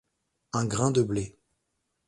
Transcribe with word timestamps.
Un 0.53 0.65
grain 0.65 0.89
de 0.89 1.03
blé 1.03 1.37